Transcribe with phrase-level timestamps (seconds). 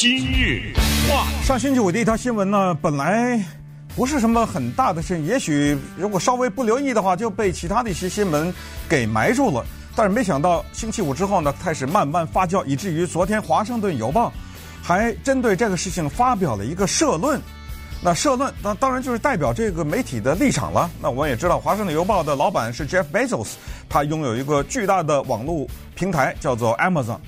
[0.00, 0.72] 今日
[1.10, 3.38] 话，上星期五的一条新闻呢，本来
[3.94, 8.50] 不是什么很大的事，也许如果稍微不留意的话，就被其他的一些新闻
[8.88, 9.62] 给埋住了。
[9.94, 14.28] 但是没想到星期五之后呢，开始慢慢发酵，以至于昨天《华盛顿邮报》
[14.82, 17.38] 还针对这个事情发表了一个社论。
[18.02, 20.90] 那社论那当然就是代表这个媒体的立场了。
[21.02, 23.48] 那我也知道，《华盛顿邮报》的老板是 Jeff Bezos，
[23.86, 27.18] 他拥有一个巨大的网络平台，叫做 Amazon。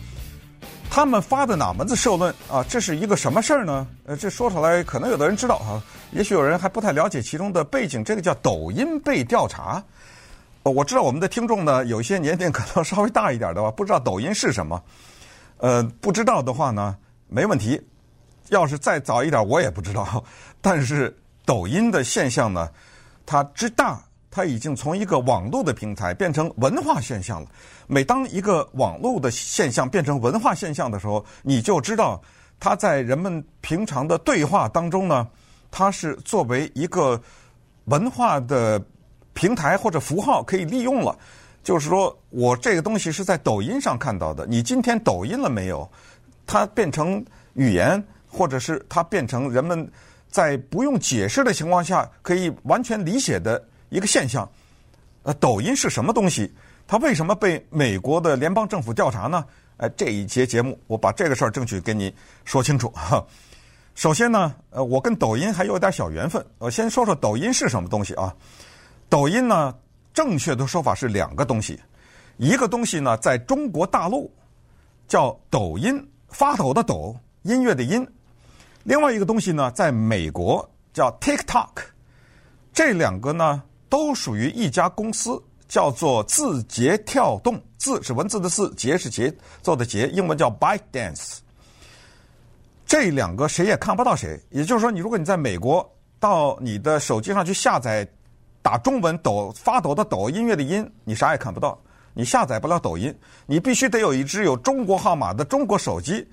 [0.94, 2.62] 他们发的哪门子社论啊？
[2.68, 3.88] 这是一个什么事儿呢？
[4.04, 8.04] 呃，这说出来可能有的人知道哈，也许有人还不太了解其中的背景。
[8.04, 9.82] 这个叫抖音被调查。
[10.64, 14.82] 我知道我们的听众呢，有一些年龄可能稍微大一点的话，不知道抖音是什么。
[15.56, 16.94] 呃，不知道的话呢，
[17.26, 17.80] 没问题。
[18.50, 20.22] 要是再早一点，我也不知道。
[20.60, 21.16] 但是
[21.46, 22.68] 抖音的现象呢，
[23.24, 23.98] 它之大。
[24.34, 27.48] 它已经从一个网络的平台变成文化现象了。
[27.86, 32.20] 每当一个网络的现象变成文化现象的时候，你就知道
[32.58, 35.28] 它在人们平常的对话当中呢，
[35.70, 37.20] 它是作为一个
[37.84, 38.82] 文化的
[39.34, 41.14] 平台或者符号可以利用了。
[41.62, 45.86] 就是说我这个东西是在抖音上看到的，你今天抖音了没有？
[46.46, 49.86] 它变成语言，或者是它变成人们
[50.30, 53.62] 在不用解释的情况下可以完全理解的。
[53.92, 54.50] 一个现象，
[55.22, 56.50] 呃，抖音是什么东西？
[56.86, 59.44] 它为什么被美国的联邦政府调查呢？
[59.76, 62.12] 哎，这一节节目我把这个事儿争取跟你
[62.46, 63.22] 说清楚哈。
[63.94, 66.42] 首先呢，呃，我跟抖音还有点小缘分。
[66.56, 68.34] 我先说说抖音是什么东西啊？
[69.10, 69.74] 抖音呢，
[70.14, 71.78] 正确的说法是两个东西，
[72.38, 74.32] 一个东西呢，在中国大陆
[75.06, 78.02] 叫抖音，发抖的抖，音乐的音；
[78.84, 81.68] 另外一个东西呢，在美国叫 TikTok，
[82.72, 83.62] 这两个呢。
[83.92, 87.60] 都属于一家公司，叫做字节跳动。
[87.76, 91.40] 字是文字的字，节是节奏的节，英文叫 ByteDance。
[92.86, 95.86] 这两个谁也看不到谁，也就是说，你如果你在美国
[96.18, 98.08] 到你的手机上去下载
[98.62, 101.78] 打中文抖发抖的抖音乐的音，你啥也看不到，
[102.14, 106.26] 你下载不了抖音，你必须得有一只有中国号码的中国手机。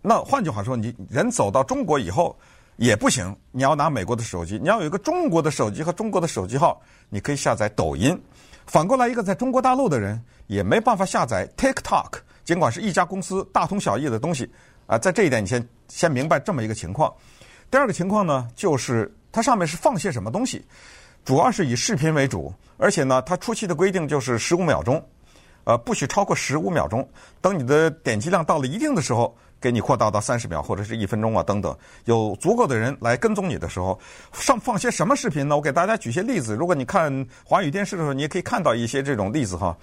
[0.00, 2.34] 那换句话说，你人走到中国以后。
[2.76, 8.20] 也不行，你要拿美国的手机，你要有一个中国的手机和中国的手机号，你可以下载抖音。
[8.66, 12.14] 反过来，一个在中国大陆的人也没办法下载 TikTok，
[12.44, 14.50] 尽管是一家公司，大同小异的东西
[14.86, 14.98] 啊。
[14.98, 17.12] 在这一点，你先先明白这么一个情况。
[17.70, 20.64] 第二个情况呢，就是它上面是放些什么东西，
[21.24, 25.04] 主要是以视频为主，而且呢，它初期的规定就是十五秒钟，
[25.64, 27.08] 呃，不许超过十五秒钟。
[27.40, 29.36] 等你的点击量到了一定的时候。
[29.60, 33.98] 给你扩大到三十秒或者是一分钟啊等等，有足够的人来跟踪你的时候，
[34.30, 35.56] 上放些什么视频呢？
[35.56, 36.54] 我给大家举些例子。
[36.54, 39.74] 如果你看华语电视的时候，你也可以看到一些这种例子哈。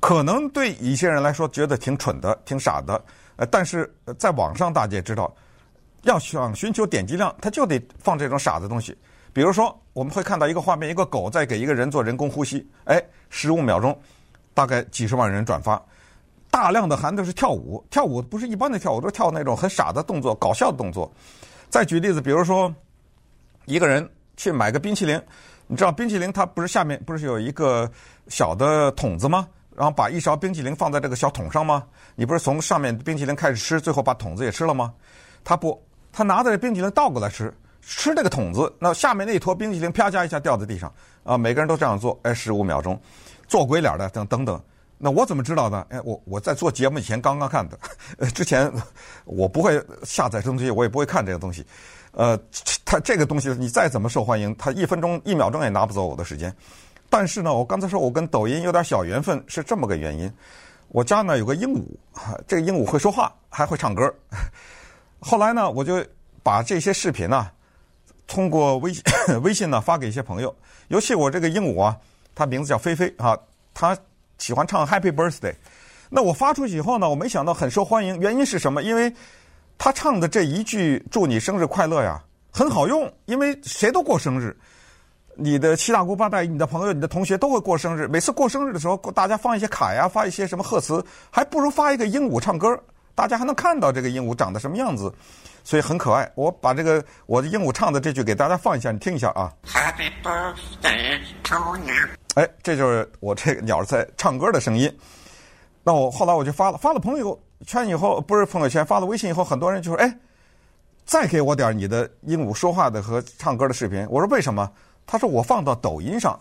[0.00, 3.00] 可能对一些人来说觉得挺蠢的、挺傻的，
[3.36, 3.88] 呃，但是
[4.18, 5.32] 在网上大家也知道，
[6.02, 8.92] 要想寻求点击量，他就得放这种傻的东西。
[9.32, 13.00] 比如说，我们会看到一个画面，一个狗在给一个人做人工呼吸，哎，
[13.30, 13.96] 十五秒钟，
[14.54, 15.80] 大概几十万人转发。
[16.50, 21.10] 大量的含的是跳舞，跳舞不是一般的跳舞，都是跳那种很傻的动作、搞笑的动作。
[21.70, 22.72] 再举例子，比如说
[23.64, 25.20] 一个人去买个冰淇淋，
[25.66, 27.90] 你知道冰淇淋它不是下面不是有一个
[28.28, 29.48] 小的桶子吗？
[29.74, 31.82] 然后把一勺冰淇淋放在这个小桶上吗？
[32.14, 34.92] 你不是从上面冰淇淋开始吃，最后把桶子也吃了吗？
[35.42, 35.82] 他不，
[36.12, 40.92] 他拿着冰淇淋倒过来吃，吃这个桶子，那下面那一坨冰淇淋啪嗒一下掉在地上
[41.24, 41.38] 啊！
[41.38, 43.00] 每个人都这样做，哎，十五秒钟，
[43.52, 44.58] 做鬼脸的等等等。
[44.96, 45.84] 那我怎么知道呢？
[45.90, 47.78] 哎，我我在做节目以前刚刚看的，
[48.16, 48.72] 呃， 之前
[49.26, 51.62] 我不会下载这东西，我也不会看这个东西。
[52.12, 52.38] 呃，
[52.82, 56.54] 它这个东西你再怎么受欢迎，它一分钟一秒钟也拿不走我的时间。
[57.10, 60.32] 但是呢，我刚才说我跟抖音有点小缘分，是这么个原因。
[60.88, 61.84] 我家呢有个鹦鹉，
[62.48, 64.14] 这个鹦鹉会说话，还会唱歌。
[65.20, 66.02] 后来呢，我就
[66.42, 67.50] 把这些视频呢，
[68.26, 69.02] 通过微信
[69.44, 70.54] 微信呢发给一些朋友，
[70.88, 71.98] 尤其我这个鹦鹉啊，
[72.34, 73.38] 他名字叫菲菲啊，
[73.74, 73.96] 他。
[74.38, 75.54] 喜欢唱 Happy Birthday，
[76.10, 78.18] 那我发出去以后呢，我没想到很受欢迎。
[78.18, 78.82] 原因是什么？
[78.82, 79.14] 因为
[79.78, 82.20] 他唱的这一句“祝你生日快乐”呀，
[82.50, 83.08] 很好用。
[83.26, 84.56] 因为谁都过生日，
[85.36, 88.08] 你的七大姑八大姨、你的朋友、你的同学都会过生日。
[88.08, 92.76] 每次过生日的时候，大家放一些卡呀，发一些什么贺词，还不如发一个鹦鹉唱歌，
[93.14, 95.12] 大家还能看到这个鹦鹉长得什么样子，
[95.62, 96.28] 所以很可爱。
[96.34, 99.52] 我把这个我的鹦鹉唱的这句给大家放一下，你听一下啊。
[99.66, 101.94] Happy birthday to you.
[102.34, 104.90] 哎，这就是我这个鸟在唱歌的声音。
[105.84, 110.18] 那我后来我就发了，发了朋友圈以后，不是朋友圈，发了微信以后，很多人就说：“哎，
[111.04, 114.70] 再给我点你的鹦鹉说话的和唱歌的视频。”我说：“为什么？”
[115.06, 116.38] 他说：“我放到抖音上。”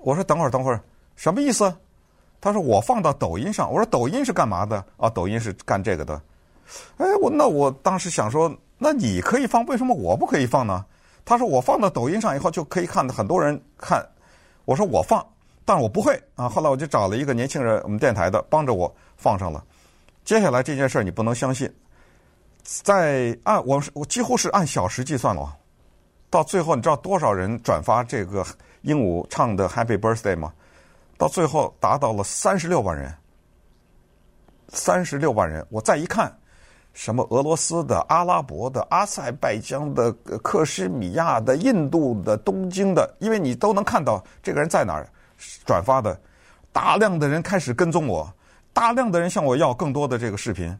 [0.00, 0.80] 我说：“等会儿，等会儿，
[1.14, 1.70] 什么意思？”
[2.40, 6.18] 他说：“我放到抖音上。”我说：“抖音是干嘛的？”啊，抖音是干这个的。
[6.96, 10.84] 哎，我那我当时想说，那你可以放，为什么我不可以放呢？
[11.24, 14.06] 他说我放到抖音上以后就可以看到很多人看。
[14.66, 15.26] 我说我放，
[15.64, 16.46] 但我不会啊。
[16.46, 19.64] 后来我就找了一个年轻人，我们电台的帮着我放上了。
[20.24, 21.72] 接下来这件事儿你不能相信，
[22.62, 25.56] 在按我我几乎是按小时计算了，
[26.28, 28.44] 到最后你知道多少人转发这个
[28.82, 30.52] 鹦鹉唱的 Happy Birthday 吗？
[31.16, 33.14] 到最后达到了三十六万人，
[34.68, 35.66] 三十六万人。
[35.70, 36.36] 我再一看，
[36.96, 40.10] 什么俄罗斯的、阿拉伯的、阿塞拜疆的、
[40.42, 45.06] 克什米亚的、印度的、东京的，因为你都能看到这个人在哪儿
[45.66, 46.18] 转发的，
[46.72, 48.26] 大量的人开始跟踪我。
[48.72, 50.74] 大量的人向我要更多的这个视频，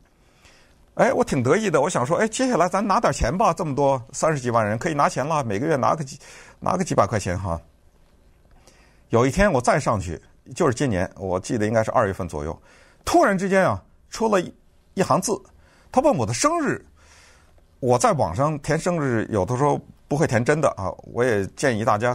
[0.94, 1.82] 哎，我挺得意的。
[1.82, 3.52] 我想说，哎，接下来咱拿点钱吧。
[3.52, 6.18] 这么多三十几万人可以拿钱了，每个月拿个几
[6.60, 7.60] 拿个几百块钱哈。
[9.10, 10.18] 有一天我再上去，
[10.54, 12.58] 就是今年，我记得应该是二月份左右，
[13.04, 14.54] 突然之间啊，出了一
[14.94, 15.32] 一行字，
[15.96, 16.84] 他问我的生日。
[17.80, 20.92] 我在网上填生日，有的时候不会填真的啊。
[21.04, 22.14] 我也建议大家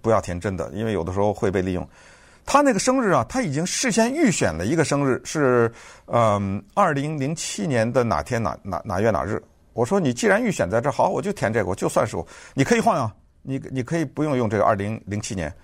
[0.00, 1.86] 不要填真的，因为有的时候会被利用。
[2.46, 5.70] 他那个生日啊，他已经事先预选了一个生日，是
[6.06, 9.42] 嗯，二零零七年的哪天哪哪哪月哪日。
[9.74, 15.54] 我说你既然预选在这，好，我就填这个，我就算是我，你可以换啊，你你可以不用用这个二零零七年，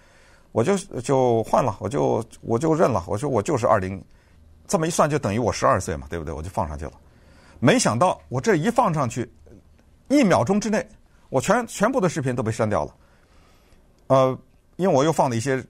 [0.52, 3.02] 我就就换了，我就我就认了。
[3.06, 4.02] 我说我就是二零，
[4.66, 6.34] 这么一算就等于我十二岁嘛，对不对？
[6.34, 6.92] 我就放上去了。
[7.60, 9.30] 没想到我这一放上去，
[10.08, 10.86] 一秒钟之内，
[11.28, 12.94] 我全全部的视频都被删掉了。
[14.08, 14.38] 呃，
[14.76, 15.64] 因为我又放了一些。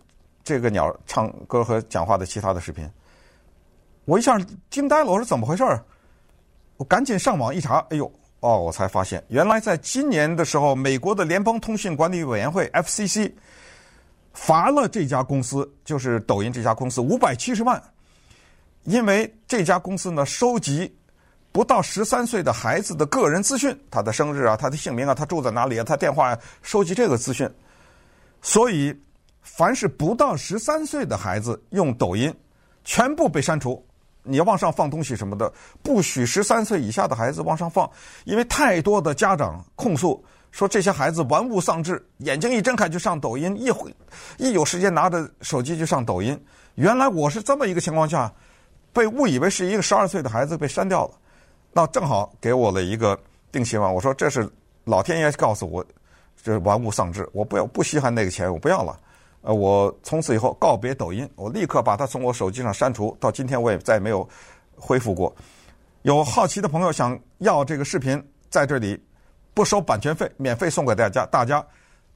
[0.49, 2.89] 这个鸟唱歌和讲话的其他的视频，
[4.05, 4.39] 我一下
[4.71, 5.11] 惊呆了。
[5.11, 5.85] 我说怎么回事儿？
[6.77, 8.09] 我赶紧上网一查，哎呦，
[8.39, 13.33] 哦，我才发现，原来在今年的时候，美国的联邦通讯管理委员会 FCC
[14.35, 17.83] 罚了这家公司，就是抖音这家公司五百七十万，
[18.85, 20.96] 因为这家公司呢收集
[21.57, 27.51] 不到十三岁的孩子的个人资讯，他的生日啊，他的姓名啊，他住在哪里啊，他电话啊，收集这个资讯，
[28.43, 28.95] 所以。
[29.43, 32.35] 凡是不到十三岁的孩子用抖音，
[32.85, 33.83] 全部被删除。
[34.25, 35.51] 你要往上放东西什么的，
[35.85, 37.89] 不许十三岁以下的孩子往上放，
[38.25, 43.95] 因为太多的家长控诉说这些孩子玩物丧志，眼睛一睁开就上抖音，一会
[44.37, 46.39] 一有时间拿着手机就上抖音。
[46.75, 48.31] 原来我是这么一个情况下，
[48.93, 51.15] 被误以为是一个十二岁的孩子被删掉了，
[51.77, 53.21] 那正好给我了一个
[53.53, 53.95] 定心丸。
[53.95, 54.51] 我说这是
[54.85, 55.85] 老天爷告诉我，
[56.43, 58.99] 这是玩物丧志，我不要不稀罕那个钱，我不要了。
[59.43, 64.27] 呃，我从此以后告别抖音，我立刻把它从我手机上删除，到今天我也再没有
[64.75, 65.37] 恢复过。
[66.01, 68.99] 有好奇的朋友想要这个视频，在这里
[69.53, 71.63] 不收版权费，免费送给大家，大家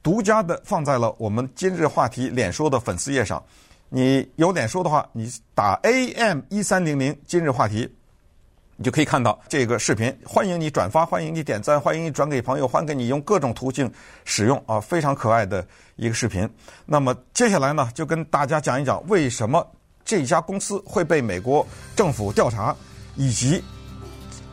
[0.03, 3.45] 独家的放在了我们今日话题脸书的粉丝页上。
[3.91, 7.95] 你有脸书的话，你打 AM 一三零零今日话题。
[8.81, 13.93] 你就可以看到这个视频，欢迎你转发，欢迎你点赞，欢迎你转给朋友，欢迎你用各种途径
[14.25, 15.63] 使用啊，非常可爱的
[15.97, 16.49] 一个视频。
[16.87, 19.71] 那么接下来呢，就跟大家讲一讲为什么
[20.03, 22.75] 这家公司会被美国政府调查，
[23.17, 23.63] 以及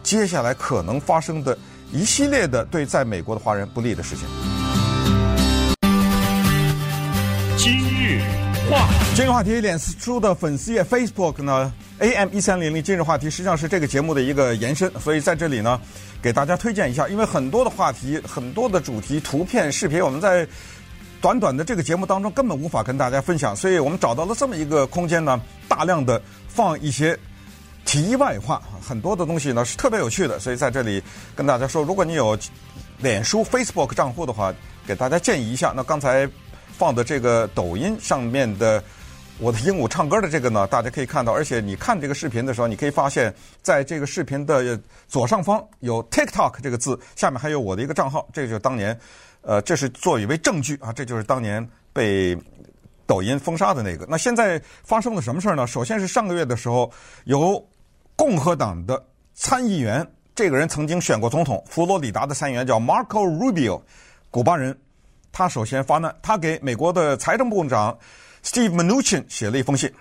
[0.04, 1.58] 接下来可能发生的
[1.94, 4.28] 一系列的对在美国的华人不利的事情。
[7.58, 8.22] 今日
[8.70, 15.82] 话，今日话题，脸书的粉丝页 Facebook 呢？AM 一三零零今日话题实际上是这个节目的一个延伸，所以在这里呢，
[16.22, 20.48] 给大家推荐一下，因为很多的话题、很多的主题、图片、视频，我们在
[21.20, 27.18] 短短的这个节目当中根本无法跟大家分享，所以我们找到了这么一个空间呢，大量的放一些
[27.84, 31.02] 题外话，很多的东西呢是特别有趣的，所以在这里
[31.36, 32.38] 跟大家说，如果你有
[33.00, 34.54] 脸书 Facebook 账户的话，
[34.86, 36.30] 给大家建议一下，那刚才
[36.78, 38.84] 放的这个抖音上面的。
[39.40, 49.00] 我的鹦鹉唱歌的这个呢，大家可以看到，而且你看这个视频的时候，你可以发现，在这个视频的左上方有 TikTok 这个字，下面还有我的一个账号，这个就是当年，
[49.42, 52.36] 呃，这是作为证据啊，这就是当年被
[53.06, 54.08] 抖音封杀的那个。
[54.10, 55.68] 那现在发生了什么事儿呢？
[55.68, 56.92] 首先是上个月的时候，
[57.26, 57.64] 有
[58.16, 63.80] 共和党的参议员，这个人曾经选过总统，佛罗里达的参议员叫 Marco Rubio，
[64.32, 64.76] 古巴人，
[65.32, 67.96] 他首先发难，他给美国的财政部长。
[68.44, 69.92] Steve Mnuchin 写了一封信，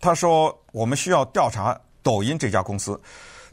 [0.00, 2.98] 他说：“我们需要调查抖音这家公司。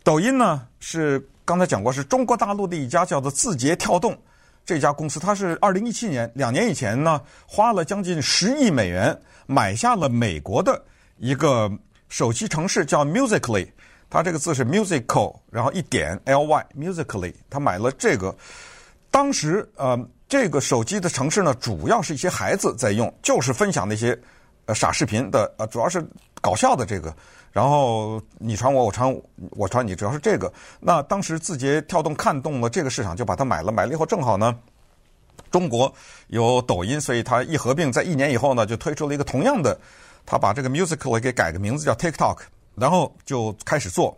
[0.04, 4.18] 抖音呢是刚才讲过，是中国大陆的一家叫做字节跳动
[4.66, 5.20] 这家公司。
[5.20, 10.82] 它是二零一七年两年以前呢，花了将近十亿美元买下了美国的
[11.18, 11.70] 一个
[12.08, 13.68] 手机城市，叫 Musically。
[14.10, 17.34] 它这个字是 musical，然后一点 ly Musically。
[17.50, 18.34] 他买了这个，
[19.12, 24.18] 当时呃，这个手机的城市呢，主要是一些孩子在用，就是分享那些。
[24.66, 26.06] 呃，傻视频的呃，主要是
[26.42, 27.16] 搞笑的这个，
[27.54, 30.52] 然后你传我，我传我传你，主要是这个。
[30.82, 33.72] 那当时字节跳动看中了这个市场，就把它买了。
[33.72, 34.54] 买了以后正好呢，
[35.50, 35.90] 中国
[36.28, 39.80] 有抖音，所以它一合并，在一年以后呢，就推出了一个同样的，
[40.26, 42.40] 他把这个 Musical 给改个名字叫 TikTok，
[42.76, 44.18] 然后就开始做。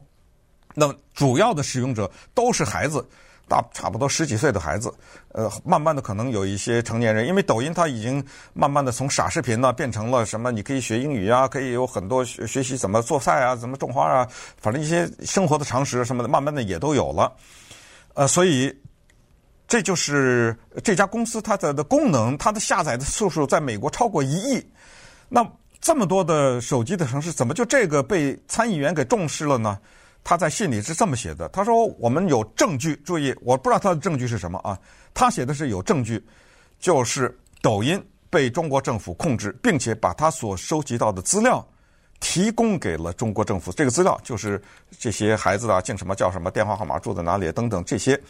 [0.74, 3.08] 那么主要的使用者都是孩子。
[3.50, 4.94] 大差不多十几岁的孩子，
[5.34, 10.52] 呃，慢慢的可能有一些成年人，因为抖音它已经慢慢的从傻视频呢变成了什么？
[10.52, 14.28] 你可以学英语啊，可以有很多学学习怎么做菜啊，怎么种花啊，
[14.62, 17.34] 反正一些生活的常识什么的，慢慢的也都有了。
[18.14, 18.74] 呃，所以
[19.68, 24.64] 这就是这家公司它的的功能，它的下载的次数在美国超过一亿。
[25.28, 25.46] 那
[25.82, 29.80] 这么多的手机的城市，怎么就这个被参议员给重视了呢？
[30.24, 34.78] 他在信里是这么写的：“他说我们有证据，注意，我不知道他的证据是什么啊？
[35.14, 36.24] 他写的是有证据，
[36.80, 38.00] 就是抖音
[38.30, 41.66] 被中国政府控制，并且把他所收集到的资料
[42.20, 43.72] 提供给了中国政府。
[43.72, 44.62] 这个资料就是
[45.00, 48.22] 这些孩子啊，姓什么叫什么，电话号码住在哪里等等这些。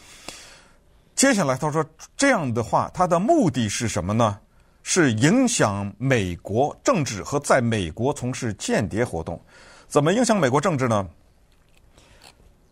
[1.14, 1.84] 接下来他说
[2.16, 4.38] 这样的话，他的目的是什么呢？
[4.82, 9.38] 是影响美国政治和在美国从事间谍活动。
[9.86, 11.06] 怎么影响美国政治呢？”《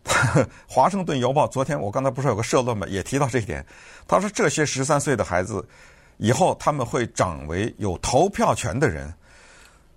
[0.67, 2.87] 华盛顿邮报》昨天我刚才不是有个社论吗？
[2.87, 3.65] 也提到这一点。
[4.07, 5.67] 他说，这些十三岁的孩子
[6.17, 9.13] 以后他们会长为有投票权的人。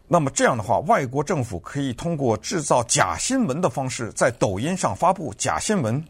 [0.08, 6.04] 那么这样的话，外国政府可以通过制造假新闻的方式，在抖音上发布假新闻，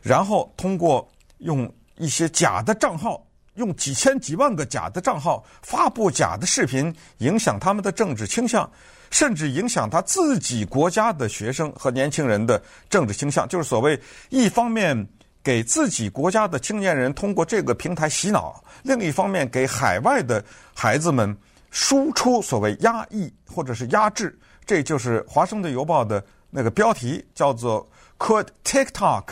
[0.00, 1.06] 然后通过
[1.38, 3.22] 用一些假的账号，
[3.56, 8.70] 用几千几万个假的账号发布假的视频，影响他们的政治倾向。
[9.12, 14.00] 甚至影响他自己国家的学生和年轻人的政治倾向，就是所谓
[14.30, 15.06] 一方面
[15.44, 20.42] 给自己国家的青年人通过这个平台洗脑，另一方面给海外的
[20.74, 21.36] 孩子们
[21.70, 24.36] 输出所谓压抑或者是压制。
[24.64, 27.86] 这就是《华盛顿邮报》的那个标题，叫做
[28.18, 29.24] “Could TikTok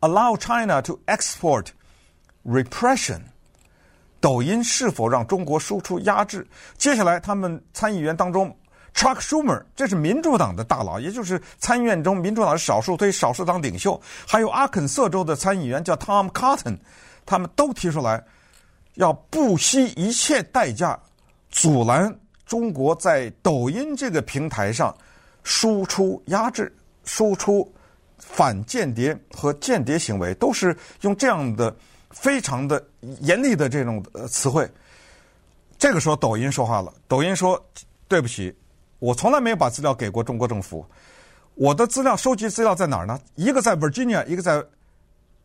[0.00, 1.66] allow China to export
[2.44, 3.20] repression？”
[4.20, 6.44] 抖音是否让中国输出压制？
[6.76, 8.52] 接下来，他们参议员当中。
[8.94, 14.00] Chuck Schumer，这是民主党的大佬，也就是参议院中民主党的少数推少数党领袖。
[14.26, 16.78] 还有阿肯色州的参议员叫 Tom Cotton，
[17.24, 18.24] 他们都提出来
[18.94, 20.98] 要不惜一切代价
[21.50, 22.12] 阻拦
[22.44, 24.92] 中国在抖音这个平台上
[25.44, 27.72] 输出压制、输出
[28.18, 31.74] 反间谍和间谍行为，都是用这样的
[32.10, 32.84] 非常的
[33.20, 34.68] 严厉的这种呃词汇。
[35.78, 37.64] 这个时候，抖音说话了，抖音说
[38.08, 38.52] ：“对不起。”
[38.98, 40.84] 我从来没有把资料给过中国政府，
[41.54, 43.18] 我的资料收集资料在哪儿呢？
[43.36, 44.64] 一个在 Virginia，一个在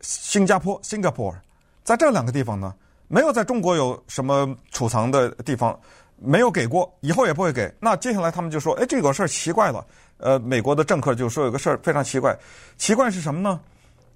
[0.02, 1.36] 新加坡 （Singapore），
[1.84, 2.74] 在这两个地方呢，
[3.08, 5.80] 没有在中国有什么储藏的地方，
[6.18, 7.74] 没有给过，以后也不会给。
[7.80, 9.86] 那接下来他们就说：“哎，这个事儿奇怪了。”
[10.18, 12.38] 呃，美国的政客就说有个事儿非常奇怪，
[12.78, 13.60] 奇怪是什么呢？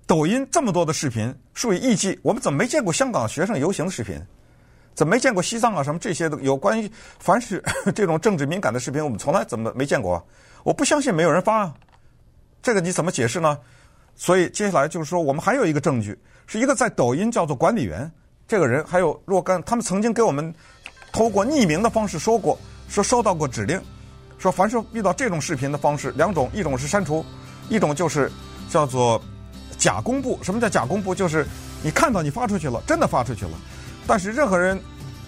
[0.06, 4.20] 抖音这么多的视频，数以亿计，我们怎么没见过香港学生游行的视频？
[4.98, 5.84] 怎么没见过西藏啊？
[5.84, 7.64] 什么这些的有关于凡是
[7.94, 10.26] 这种政治敏感的视频，我们从来怎么没见过？
[10.64, 11.74] 我不相信没有人发啊，
[12.64, 13.60] 这个你怎么解释呢？
[14.16, 18.12] 所以接下来就是说，我们还有一个证据，是一个在抖音叫做管理员
[18.48, 20.52] 这个人，还有若干，他们曾经给我们
[21.12, 22.58] 透过匿名的方式说过，
[22.90, 23.80] 说收到过指令，
[24.40, 27.24] 说凡是遇到这种视频的方式，两种，一种是删除，
[27.70, 28.32] 一种就是
[28.68, 29.22] 叫做
[29.78, 30.40] 假公布。
[30.42, 31.14] 什么叫假公布？
[31.14, 31.46] 就是
[31.84, 33.52] 你看到你发出去了，真的发出去了。
[34.08, 34.80] 但是任何人，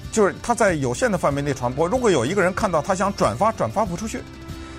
[0.10, 1.86] 就是他在有限的范围内传播。
[1.86, 4.22] 如果有一个人看到他想转发，转发不出去，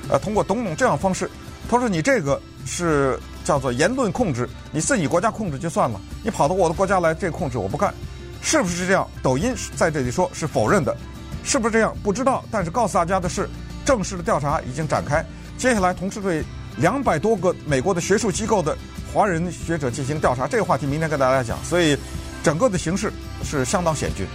[0.09, 1.30] 呃，通过种种这样方式，
[1.69, 7.92] 他说你这个是叫做言论控制，你自己国家控制就算了，你跑到我的国家来，这控制我不干，
[8.40, 9.07] 是不是这样？
[9.23, 10.97] 抖音在这里说是否认的，
[11.45, 11.95] 是不是这样？
[12.02, 12.42] 不知道。
[12.50, 13.47] 但是告诉大家的是，
[13.85, 15.23] 正式的调查已经展开，
[15.59, 16.42] 接下来同时对
[16.78, 18.75] 两百多个美国的学术机构的
[19.12, 20.49] 华人学者进行调查。
[20.49, 21.99] 这个话题明天跟大家讲，所以。
[22.42, 23.12] 整个的形势
[23.45, 24.27] 是相当险峻。